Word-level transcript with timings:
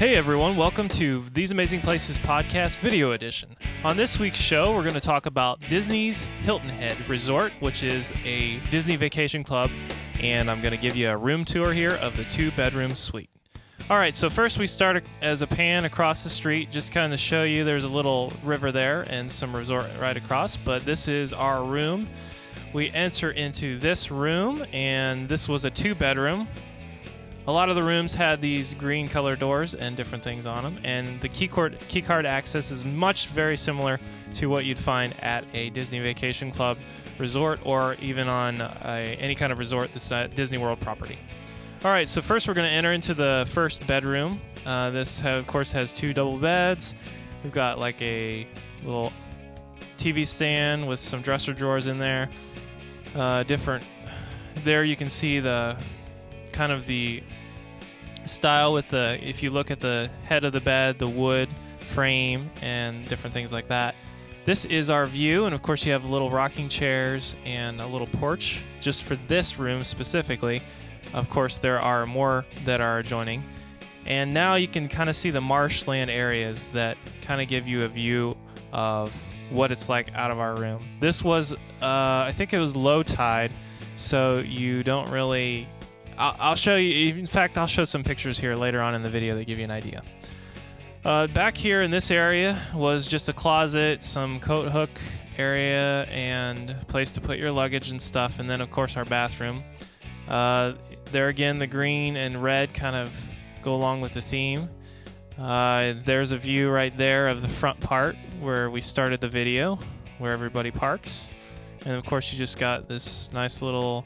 Hey 0.00 0.16
everyone, 0.16 0.56
welcome 0.56 0.88
to 0.88 1.20
These 1.34 1.50
Amazing 1.50 1.82
Places 1.82 2.16
podcast 2.16 2.78
video 2.78 3.12
edition. 3.12 3.54
On 3.84 3.98
this 3.98 4.18
week's 4.18 4.40
show, 4.40 4.74
we're 4.74 4.80
going 4.80 4.94
to 4.94 4.98
talk 4.98 5.26
about 5.26 5.60
Disney's 5.68 6.22
Hilton 6.42 6.70
Head 6.70 6.96
Resort, 7.06 7.52
which 7.60 7.84
is 7.84 8.10
a 8.24 8.60
Disney 8.70 8.96
vacation 8.96 9.44
club, 9.44 9.68
and 10.18 10.50
I'm 10.50 10.62
going 10.62 10.70
to 10.70 10.78
give 10.78 10.96
you 10.96 11.10
a 11.10 11.16
room 11.18 11.44
tour 11.44 11.74
here 11.74 11.96
of 11.96 12.16
the 12.16 12.24
two 12.24 12.50
bedroom 12.52 12.94
suite. 12.94 13.28
All 13.90 13.98
right, 13.98 14.14
so 14.14 14.30
first 14.30 14.56
we 14.56 14.66
start 14.66 15.04
as 15.20 15.42
a 15.42 15.46
pan 15.46 15.84
across 15.84 16.24
the 16.24 16.30
street, 16.30 16.70
just 16.70 16.92
kind 16.92 17.12
of 17.12 17.20
show 17.20 17.42
you 17.42 17.62
there's 17.62 17.84
a 17.84 17.88
little 17.88 18.32
river 18.42 18.72
there 18.72 19.02
and 19.02 19.30
some 19.30 19.54
resort 19.54 19.84
right 20.00 20.16
across, 20.16 20.56
but 20.56 20.82
this 20.86 21.08
is 21.08 21.34
our 21.34 21.62
room. 21.62 22.06
We 22.72 22.90
enter 22.92 23.32
into 23.32 23.78
this 23.78 24.10
room, 24.10 24.64
and 24.72 25.28
this 25.28 25.46
was 25.46 25.66
a 25.66 25.70
two 25.70 25.94
bedroom 25.94 26.48
a 27.46 27.52
lot 27.52 27.68
of 27.68 27.76
the 27.76 27.82
rooms 27.82 28.14
had 28.14 28.40
these 28.40 28.74
green 28.74 29.08
color 29.08 29.34
doors 29.34 29.74
and 29.74 29.96
different 29.96 30.22
things 30.22 30.46
on 30.46 30.62
them, 30.62 30.78
and 30.84 31.20
the 31.20 31.28
key 31.28 31.48
card, 31.48 31.78
key 31.88 32.02
card 32.02 32.26
access 32.26 32.70
is 32.70 32.84
much 32.84 33.26
very 33.28 33.56
similar 33.56 33.98
to 34.34 34.46
what 34.46 34.64
you'd 34.64 34.78
find 34.78 35.14
at 35.20 35.44
a 35.54 35.70
Disney 35.70 36.00
Vacation 36.00 36.50
Club 36.50 36.78
resort 37.18 37.60
or 37.64 37.96
even 38.00 38.28
on 38.28 38.60
a, 38.60 39.16
any 39.18 39.34
kind 39.34 39.52
of 39.52 39.58
resort 39.58 39.92
that's 39.92 40.10
a 40.10 40.28
Disney 40.28 40.58
World 40.58 40.80
property. 40.80 41.18
All 41.82 41.90
right, 41.90 42.08
so 42.08 42.20
first 42.20 42.46
we're 42.46 42.54
going 42.54 42.68
to 42.68 42.74
enter 42.74 42.92
into 42.92 43.14
the 43.14 43.46
first 43.48 43.86
bedroom. 43.86 44.40
Uh, 44.66 44.90
this, 44.90 45.24
of 45.24 45.46
course, 45.46 45.72
has 45.72 45.92
two 45.92 46.12
double 46.12 46.36
beds. 46.36 46.94
We've 47.42 47.52
got 47.52 47.78
like 47.78 48.00
a 48.02 48.46
little 48.84 49.12
TV 49.96 50.26
stand 50.26 50.86
with 50.86 51.00
some 51.00 51.22
dresser 51.22 51.54
drawers 51.54 51.86
in 51.86 51.98
there. 51.98 52.28
Uh, 53.16 53.44
different. 53.44 53.84
There 54.62 54.84
you 54.84 54.94
can 54.94 55.08
see 55.08 55.40
the 55.40 55.76
kind 56.52 56.70
of 56.70 56.84
the 56.86 57.22
style 58.30 58.72
with 58.72 58.88
the 58.88 59.18
if 59.22 59.42
you 59.42 59.50
look 59.50 59.70
at 59.70 59.80
the 59.80 60.10
head 60.24 60.44
of 60.44 60.52
the 60.52 60.60
bed, 60.60 60.98
the 60.98 61.08
wood 61.08 61.48
frame, 61.80 62.50
and 62.62 63.06
different 63.06 63.34
things 63.34 63.52
like 63.52 63.68
that. 63.68 63.94
This 64.44 64.64
is 64.64 64.88
our 64.88 65.06
view, 65.06 65.44
and 65.44 65.54
of 65.54 65.62
course, 65.62 65.84
you 65.84 65.92
have 65.92 66.08
little 66.08 66.30
rocking 66.30 66.68
chairs 66.68 67.36
and 67.44 67.80
a 67.80 67.86
little 67.86 68.06
porch 68.06 68.62
just 68.80 69.04
for 69.04 69.16
this 69.28 69.58
room 69.58 69.82
specifically. 69.82 70.62
Of 71.12 71.28
course, 71.28 71.58
there 71.58 71.78
are 71.78 72.06
more 72.06 72.46
that 72.64 72.80
are 72.80 72.98
adjoining. 73.00 73.44
And 74.06 74.32
now 74.32 74.54
you 74.54 74.66
can 74.66 74.88
kind 74.88 75.10
of 75.10 75.16
see 75.16 75.30
the 75.30 75.40
marshland 75.40 76.10
areas 76.10 76.68
that 76.68 76.96
kind 77.20 77.40
of 77.40 77.48
give 77.48 77.68
you 77.68 77.82
a 77.82 77.88
view 77.88 78.36
of 78.72 79.14
what 79.50 79.70
it's 79.70 79.88
like 79.88 80.14
out 80.14 80.30
of 80.30 80.38
our 80.38 80.56
room. 80.56 80.88
This 81.00 81.22
was, 81.22 81.52
uh, 81.52 81.56
I 81.82 82.32
think 82.34 82.54
it 82.54 82.58
was 82.58 82.74
low 82.74 83.02
tide, 83.02 83.52
so 83.96 84.38
you 84.38 84.82
don't 84.82 85.10
really 85.10 85.68
I'll, 86.20 86.36
I'll, 86.38 86.54
show 86.54 86.76
you. 86.76 87.14
In 87.14 87.26
fact, 87.26 87.56
I'll 87.56 87.66
show 87.66 87.86
some 87.86 88.04
pictures 88.04 88.38
here 88.38 88.54
later 88.54 88.82
on 88.82 88.94
in 88.94 89.02
the 89.02 89.08
video 89.08 89.34
that 89.36 89.46
give 89.46 89.58
you 89.58 89.64
an 89.64 89.70
idea. 89.70 90.02
Uh, 91.02 91.26
back 91.28 91.56
here 91.56 91.80
in 91.80 91.90
this 91.90 92.10
area 92.10 92.60
was 92.74 93.06
just 93.06 93.30
a 93.30 93.32
closet, 93.32 94.02
some 94.02 94.38
coat 94.38 94.70
hook 94.70 94.90
area, 95.38 96.04
and 96.10 96.76
place 96.88 97.10
to 97.12 97.22
put 97.22 97.38
your 97.38 97.50
luggage 97.50 97.90
and 97.90 98.00
stuff, 98.00 98.38
and 98.38 98.50
then 98.50 98.60
of 98.60 98.70
course 98.70 98.98
our 98.98 99.06
bathroom. 99.06 99.64
Uh, 100.28 100.74
there 101.06 101.28
again, 101.28 101.58
the 101.58 101.66
green 101.66 102.16
and 102.16 102.42
red 102.42 102.74
kind 102.74 102.96
of 102.96 103.10
go 103.62 103.74
along 103.74 104.02
with 104.02 104.12
the 104.12 104.20
theme. 104.20 104.68
Uh, 105.38 105.94
there's 106.04 106.32
a 106.32 106.36
view 106.36 106.68
right 106.68 106.94
there 106.98 107.28
of 107.28 107.40
the 107.40 107.48
front 107.48 107.80
part 107.80 108.14
where 108.40 108.68
we 108.68 108.82
started 108.82 109.22
the 109.22 109.28
video, 109.28 109.78
where 110.18 110.32
everybody 110.32 110.70
parks. 110.70 111.30
And 111.86 111.94
of 111.94 112.04
course, 112.04 112.30
you 112.30 112.36
just 112.38 112.58
got 112.58 112.88
this 112.88 113.32
nice 113.32 113.62
little 113.62 114.04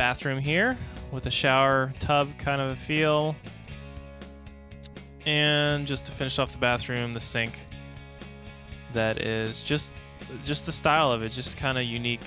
bathroom 0.00 0.38
here 0.38 0.78
with 1.12 1.26
a 1.26 1.30
shower 1.30 1.92
tub 2.00 2.26
kind 2.38 2.58
of 2.58 2.70
a 2.70 2.74
feel. 2.74 3.36
And 5.26 5.86
just 5.86 6.06
to 6.06 6.12
finish 6.12 6.38
off 6.38 6.52
the 6.52 6.58
bathroom, 6.58 7.12
the 7.12 7.20
sink 7.20 7.58
that 8.94 9.20
is 9.20 9.60
just 9.60 9.90
just 10.42 10.64
the 10.64 10.72
style 10.72 11.12
of 11.12 11.22
it, 11.22 11.32
just 11.32 11.58
kind 11.58 11.76
of 11.76 11.84
unique 11.84 12.22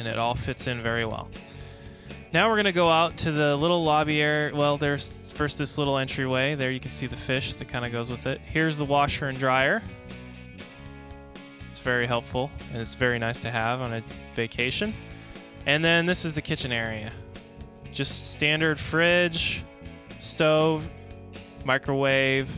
and 0.00 0.08
it 0.08 0.18
all 0.18 0.34
fits 0.34 0.66
in 0.66 0.82
very 0.82 1.04
well. 1.04 1.30
Now 2.32 2.48
we're 2.48 2.56
going 2.56 2.64
to 2.64 2.72
go 2.72 2.88
out 2.88 3.16
to 3.18 3.30
the 3.30 3.56
little 3.56 3.84
lobby 3.84 4.20
area. 4.20 4.52
Well, 4.52 4.76
there's 4.76 5.10
first 5.10 5.56
this 5.56 5.78
little 5.78 5.98
entryway. 5.98 6.56
There 6.56 6.72
you 6.72 6.80
can 6.80 6.90
see 6.90 7.06
the 7.06 7.14
fish 7.14 7.54
that 7.54 7.68
kind 7.68 7.84
of 7.84 7.92
goes 7.92 8.10
with 8.10 8.26
it. 8.26 8.40
Here's 8.40 8.76
the 8.76 8.84
washer 8.84 9.28
and 9.28 9.38
dryer. 9.38 9.84
It's 11.70 11.78
very 11.78 12.08
helpful 12.08 12.50
and 12.72 12.80
it's 12.82 12.94
very 12.94 13.20
nice 13.20 13.38
to 13.42 13.52
have 13.52 13.82
on 13.82 13.92
a 13.92 14.02
vacation. 14.34 14.92
And 15.66 15.82
then 15.82 16.06
this 16.06 16.24
is 16.24 16.34
the 16.34 16.42
kitchen 16.42 16.72
area. 16.72 17.10
Just 17.92 18.32
standard 18.32 18.78
fridge, 18.78 19.62
stove, 20.18 20.90
microwave, 21.64 22.48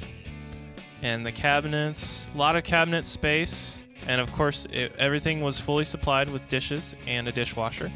and 1.02 1.24
the 1.24 1.32
cabinets. 1.32 2.26
A 2.34 2.38
lot 2.38 2.56
of 2.56 2.64
cabinet 2.64 3.04
space. 3.04 3.82
And 4.08 4.20
of 4.20 4.32
course, 4.32 4.66
it, 4.72 4.94
everything 4.98 5.40
was 5.40 5.58
fully 5.58 5.84
supplied 5.84 6.30
with 6.30 6.48
dishes 6.48 6.94
and 7.06 7.28
a 7.28 7.32
dishwasher. 7.32 7.90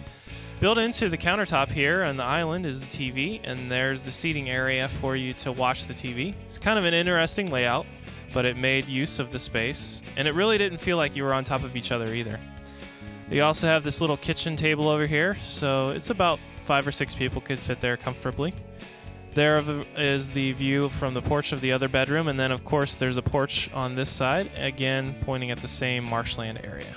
Built 0.60 0.76
into 0.76 1.08
the 1.08 1.16
countertop 1.16 1.68
here 1.68 2.04
on 2.04 2.18
the 2.18 2.24
island 2.24 2.66
is 2.66 2.86
the 2.86 2.86
TV, 2.86 3.40
and 3.44 3.70
there's 3.70 4.02
the 4.02 4.12
seating 4.12 4.50
area 4.50 4.88
for 4.88 5.16
you 5.16 5.32
to 5.34 5.52
watch 5.52 5.86
the 5.86 5.94
TV. 5.94 6.34
It's 6.44 6.58
kind 6.58 6.78
of 6.78 6.84
an 6.84 6.92
interesting 6.92 7.46
layout, 7.46 7.86
but 8.34 8.44
it 8.44 8.58
made 8.58 8.84
use 8.84 9.18
of 9.18 9.32
the 9.32 9.38
space, 9.38 10.02
and 10.18 10.28
it 10.28 10.34
really 10.34 10.58
didn't 10.58 10.76
feel 10.76 10.98
like 10.98 11.16
you 11.16 11.24
were 11.24 11.32
on 11.32 11.44
top 11.44 11.62
of 11.62 11.76
each 11.76 11.92
other 11.92 12.12
either. 12.12 12.38
You 13.30 13.44
also 13.44 13.68
have 13.68 13.84
this 13.84 14.00
little 14.00 14.16
kitchen 14.16 14.56
table 14.56 14.88
over 14.88 15.06
here, 15.06 15.36
so 15.36 15.90
it's 15.90 16.10
about 16.10 16.40
five 16.64 16.84
or 16.84 16.90
six 16.90 17.14
people 17.14 17.40
could 17.40 17.60
fit 17.60 17.80
there 17.80 17.96
comfortably. 17.96 18.52
There 19.34 19.62
is 19.96 20.28
the 20.28 20.50
view 20.52 20.88
from 20.88 21.14
the 21.14 21.22
porch 21.22 21.52
of 21.52 21.60
the 21.60 21.70
other 21.70 21.88
bedroom, 21.88 22.26
and 22.26 22.38
then, 22.38 22.50
of 22.50 22.64
course, 22.64 22.96
there's 22.96 23.16
a 23.16 23.22
porch 23.22 23.70
on 23.72 23.94
this 23.94 24.10
side, 24.10 24.50
again 24.56 25.14
pointing 25.20 25.52
at 25.52 25.58
the 25.58 25.68
same 25.68 26.10
marshland 26.10 26.60
area. 26.64 26.92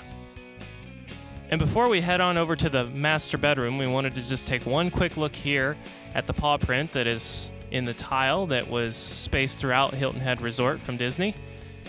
And 1.50 1.60
before 1.60 1.88
we 1.88 2.00
head 2.00 2.20
on 2.20 2.36
over 2.36 2.56
to 2.56 2.68
the 2.68 2.86
master 2.86 3.38
bedroom, 3.38 3.78
we 3.78 3.86
wanted 3.86 4.16
to 4.16 4.22
just 4.28 4.48
take 4.48 4.66
one 4.66 4.90
quick 4.90 5.16
look 5.16 5.36
here 5.36 5.76
at 6.16 6.26
the 6.26 6.32
paw 6.32 6.56
print 6.56 6.90
that 6.92 7.06
is 7.06 7.52
in 7.70 7.84
the 7.84 7.94
tile 7.94 8.44
that 8.48 8.68
was 8.68 8.96
spaced 8.96 9.60
throughout 9.60 9.94
Hilton 9.94 10.20
Head 10.20 10.40
Resort 10.40 10.80
from 10.80 10.96
Disney. 10.96 11.32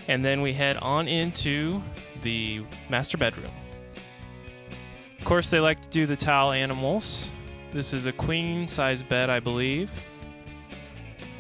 And 0.08 0.24
then 0.24 0.44
we 0.44 0.54
head 0.54 0.78
on 0.78 1.08
into 1.08 1.82
the 2.22 2.64
master 2.90 3.18
bedroom. 3.18 3.50
Of 5.26 5.30
course, 5.30 5.50
they 5.50 5.60
like 5.60 5.82
to 5.82 5.90
do 5.90 6.06
the 6.06 6.16
towel 6.16 6.52
animals. 6.52 7.32
This 7.72 7.96
is 7.96 8.06
a 8.06 8.12
queen 8.12 8.68
size 8.68 9.02
bed, 9.02 9.28
I 9.28 9.40
believe. 9.40 9.90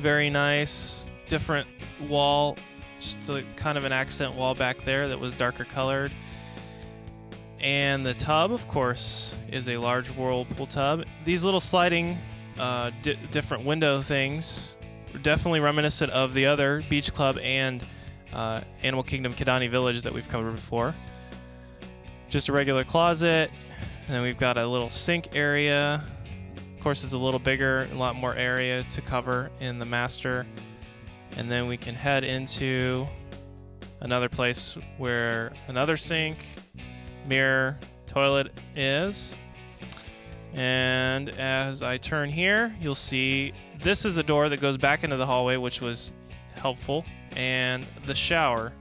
Very 0.01 0.27
nice, 0.27 1.11
different 1.27 1.67
wall, 2.09 2.57
just 2.99 3.29
a, 3.29 3.43
kind 3.55 3.77
of 3.77 3.85
an 3.85 3.91
accent 3.91 4.33
wall 4.33 4.55
back 4.55 4.81
there 4.81 5.07
that 5.07 5.19
was 5.19 5.35
darker 5.35 5.65
colored. 5.65 6.11
And 7.59 8.03
the 8.03 8.15
tub, 8.15 8.51
of 8.51 8.67
course, 8.67 9.37
is 9.51 9.69
a 9.69 9.77
large 9.77 10.09
whirlpool 10.09 10.65
tub. 10.65 11.05
These 11.23 11.43
little 11.43 11.59
sliding 11.59 12.17
uh, 12.57 12.89
di- 13.03 13.19
different 13.29 13.65
window 13.65 14.01
things 14.01 14.77
definitely 15.21 15.59
reminiscent 15.59 16.11
of 16.11 16.33
the 16.33 16.47
other 16.47 16.81
beach 16.89 17.13
club 17.13 17.37
and 17.37 17.85
uh, 18.33 18.61
Animal 18.81 19.03
Kingdom 19.03 19.31
Kidani 19.31 19.69
Village 19.69 20.01
that 20.01 20.11
we've 20.11 20.27
covered 20.27 20.55
before. 20.55 20.95
Just 22.29 22.49
a 22.49 22.51
regular 22.51 22.83
closet, 22.83 23.51
and 24.07 24.15
then 24.15 24.21
we've 24.21 24.37
got 24.37 24.57
a 24.57 24.65
little 24.65 24.89
sink 24.89 25.35
area. 25.35 26.03
Of 26.75 26.83
course, 26.83 27.03
it's 27.03 27.13
a 27.13 27.17
little 27.17 27.39
bigger, 27.39 27.87
a 27.91 27.95
lot 27.95 28.15
more 28.15 28.35
area 28.35 28.83
to 28.83 29.01
cover 29.01 29.49
in 29.59 29.79
the 29.79 29.85
master. 29.85 30.45
And 31.37 31.49
then 31.49 31.67
we 31.67 31.75
can 31.75 31.95
head 31.95 32.23
into 32.23 33.07
another 34.01 34.29
place 34.29 34.77
where 34.97 35.53
another 35.67 35.97
sink, 35.97 36.45
mirror, 37.27 37.79
toilet 38.05 38.59
is. 38.75 39.35
And 40.53 41.29
as 41.39 41.81
I 41.81 41.97
turn 41.97 42.29
here, 42.29 42.75
you'll 42.79 42.95
see 42.95 43.53
this 43.81 44.05
is 44.05 44.17
a 44.17 44.23
door 44.23 44.49
that 44.49 44.61
goes 44.61 44.77
back 44.77 45.03
into 45.03 45.17
the 45.17 45.25
hallway, 45.25 45.57
which 45.57 45.81
was 45.81 46.13
helpful, 46.55 47.03
and 47.35 47.85
the 48.05 48.15
shower. 48.15 48.71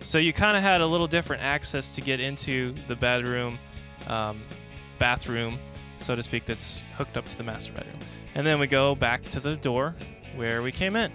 So 0.00 0.18
you 0.18 0.32
kind 0.32 0.56
of 0.56 0.62
had 0.62 0.80
a 0.80 0.86
little 0.86 1.06
different 1.06 1.42
access 1.42 1.94
to 1.94 2.02
get 2.02 2.20
into 2.20 2.74
the 2.88 2.96
bedroom 2.96 3.58
um, 4.06 4.42
bathroom, 4.98 5.58
so 5.98 6.14
to 6.14 6.22
speak, 6.22 6.44
that's 6.46 6.84
hooked 6.96 7.16
up 7.16 7.24
to 7.26 7.36
the 7.36 7.44
master 7.44 7.72
bedroom. 7.72 7.98
And 8.34 8.46
then 8.46 8.58
we 8.58 8.66
go 8.66 8.94
back 8.94 9.22
to 9.24 9.40
the 9.40 9.56
door 9.56 9.94
where 10.34 10.62
we 10.62 10.72
came 10.72 10.96
in. 10.96 11.12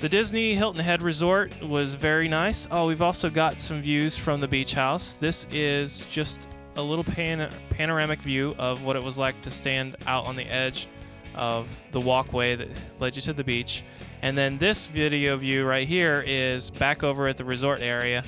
The 0.00 0.08
Disney 0.08 0.54
Hilton 0.54 0.82
Head 0.82 1.02
Resort 1.02 1.62
was 1.62 1.94
very 1.94 2.28
nice. 2.28 2.66
Oh, 2.70 2.86
we've 2.86 3.02
also 3.02 3.30
got 3.30 3.60
some 3.60 3.80
views 3.80 4.16
from 4.16 4.40
the 4.40 4.48
beach 4.48 4.74
house. 4.74 5.14
This 5.20 5.46
is 5.50 6.00
just 6.10 6.48
a 6.76 6.82
little 6.82 7.04
pan- 7.04 7.50
panoramic 7.70 8.20
view 8.20 8.54
of 8.58 8.84
what 8.84 8.96
it 8.96 9.02
was 9.02 9.16
like 9.16 9.40
to 9.42 9.50
stand 9.50 9.96
out 10.06 10.24
on 10.24 10.36
the 10.36 10.44
edge 10.44 10.88
of 11.34 11.68
the 11.92 12.00
walkway 12.00 12.54
that 12.56 12.68
led 12.98 13.16
you 13.16 13.22
to 13.22 13.32
the 13.32 13.44
beach. 13.44 13.84
And 14.22 14.36
then 14.36 14.58
this 14.58 14.86
video 14.86 15.36
view 15.36 15.64
right 15.66 15.86
here 15.86 16.24
is 16.26 16.70
back 16.70 17.02
over 17.02 17.26
at 17.26 17.36
the 17.36 17.44
resort 17.44 17.80
area 17.80 18.24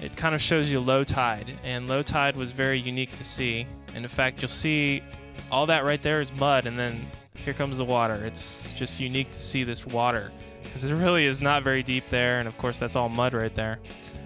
it 0.00 0.16
kind 0.16 0.34
of 0.34 0.42
shows 0.42 0.70
you 0.70 0.80
low 0.80 1.04
tide, 1.04 1.58
and 1.64 1.88
low 1.88 2.02
tide 2.02 2.36
was 2.36 2.52
very 2.52 2.78
unique 2.78 3.12
to 3.12 3.24
see. 3.24 3.66
And 3.94 4.04
in 4.04 4.08
fact, 4.08 4.42
you'll 4.42 4.48
see 4.48 5.02
all 5.50 5.66
that 5.66 5.84
right 5.84 6.02
there 6.02 6.20
is 6.20 6.32
mud, 6.34 6.66
and 6.66 6.78
then 6.78 7.08
here 7.34 7.54
comes 7.54 7.78
the 7.78 7.84
water. 7.84 8.24
It's 8.24 8.72
just 8.72 9.00
unique 9.00 9.30
to 9.32 9.38
see 9.38 9.64
this 9.64 9.86
water 9.86 10.32
because 10.62 10.84
it 10.84 10.94
really 10.94 11.24
is 11.24 11.40
not 11.40 11.62
very 11.62 11.82
deep 11.82 12.06
there, 12.08 12.38
and 12.38 12.48
of 12.48 12.58
course 12.58 12.78
that's 12.78 12.96
all 12.96 13.08
mud 13.08 13.32
right 13.34 13.54
there. 13.54 13.78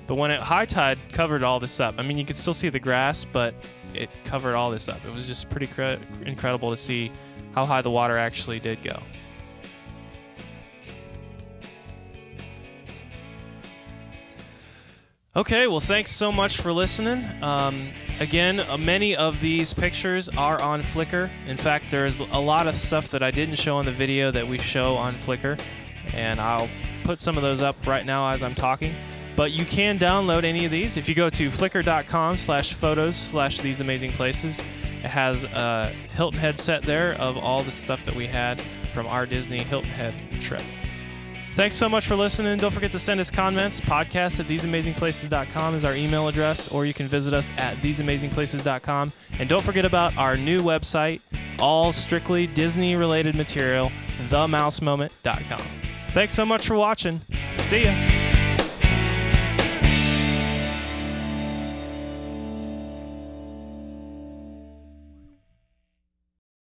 But 0.06 0.16
when 0.16 0.32
it 0.32 0.40
high 0.40 0.66
tide 0.66 0.98
covered 1.12 1.44
all 1.44 1.60
this 1.60 1.78
up, 1.78 1.94
I 1.98 2.02
mean 2.02 2.18
you 2.18 2.24
could 2.24 2.36
still 2.36 2.54
see 2.54 2.68
the 2.68 2.80
grass, 2.80 3.24
but 3.24 3.54
it 3.94 4.10
covered 4.24 4.56
all 4.56 4.70
this 4.70 4.88
up. 4.88 5.04
It 5.04 5.12
was 5.12 5.26
just 5.26 5.48
pretty 5.50 5.66
cre- 5.66 6.02
incredible 6.24 6.70
to 6.70 6.76
see 6.76 7.12
how 7.54 7.64
high 7.64 7.82
the 7.82 7.90
water 7.90 8.16
actually 8.16 8.58
did 8.58 8.82
go. 8.82 9.00
Okay, 15.36 15.68
well, 15.68 15.78
thanks 15.78 16.10
so 16.10 16.32
much 16.32 16.60
for 16.60 16.72
listening. 16.72 17.24
Um, 17.40 17.92
again, 18.18 18.58
uh, 18.58 18.76
many 18.76 19.14
of 19.14 19.40
these 19.40 19.72
pictures 19.72 20.28
are 20.30 20.60
on 20.60 20.82
Flickr. 20.82 21.30
In 21.46 21.56
fact, 21.56 21.88
there's 21.88 22.18
a 22.18 22.40
lot 22.40 22.66
of 22.66 22.74
stuff 22.74 23.10
that 23.10 23.22
I 23.22 23.30
didn't 23.30 23.54
show 23.54 23.78
in 23.78 23.86
the 23.86 23.92
video 23.92 24.32
that 24.32 24.48
we 24.48 24.58
show 24.58 24.96
on 24.96 25.14
Flickr, 25.14 25.60
and 26.14 26.40
I'll 26.40 26.68
put 27.04 27.20
some 27.20 27.36
of 27.36 27.44
those 27.44 27.62
up 27.62 27.86
right 27.86 28.04
now 28.04 28.28
as 28.30 28.42
I'm 28.42 28.56
talking. 28.56 28.92
But 29.36 29.52
you 29.52 29.64
can 29.64 30.00
download 30.00 30.42
any 30.42 30.64
of 30.64 30.72
these 30.72 30.96
if 30.96 31.08
you 31.08 31.14
go 31.14 31.30
to 31.30 31.46
flickr.com 31.46 32.36
slash 32.36 32.74
photos 32.74 33.14
slash 33.14 33.60
these 33.60 33.80
amazing 33.80 34.10
places. 34.10 34.60
It 34.82 35.10
has 35.10 35.44
a 35.44 35.94
Hilton 36.16 36.40
Head 36.40 36.58
set 36.58 36.82
there 36.82 37.12
of 37.20 37.36
all 37.36 37.62
the 37.62 37.70
stuff 37.70 38.04
that 38.04 38.16
we 38.16 38.26
had 38.26 38.60
from 38.92 39.06
our 39.06 39.26
Disney 39.26 39.62
Hilton 39.62 39.92
Head 39.92 40.12
trip. 40.40 40.62
Thanks 41.56 41.76
so 41.76 41.88
much 41.88 42.06
for 42.06 42.16
listening. 42.16 42.56
Don't 42.58 42.72
forget 42.72 42.92
to 42.92 42.98
send 42.98 43.20
us 43.20 43.30
comments. 43.30 43.80
Podcast 43.80 44.40
at 44.40 44.46
theseamazingplaces.com 44.46 45.74
is 45.74 45.84
our 45.84 45.94
email 45.94 46.28
address, 46.28 46.68
or 46.68 46.86
you 46.86 46.94
can 46.94 47.06
visit 47.06 47.34
us 47.34 47.52
at 47.58 47.76
theseamazingplaces.com. 47.78 49.12
And 49.38 49.48
don't 49.48 49.62
forget 49.62 49.84
about 49.84 50.16
our 50.16 50.36
new 50.36 50.60
website, 50.60 51.20
all 51.58 51.92
strictly 51.92 52.46
Disney 52.46 52.96
related 52.96 53.36
material, 53.36 53.90
themousemoment.com. 54.28 55.62
Thanks 56.10 56.34
so 56.34 56.46
much 56.46 56.66
for 56.66 56.76
watching. 56.76 57.20
See 57.54 57.84
ya. 57.84 58.19